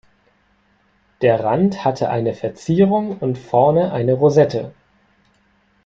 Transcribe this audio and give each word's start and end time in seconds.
Der 1.21 1.43
Rand 1.43 1.85
hatte 1.85 2.09
eine 2.09 2.33
Verzierung 2.33 3.19
und 3.19 3.37
vorne 3.37 3.93
eine 3.93 4.13
Rosette. 4.13 4.73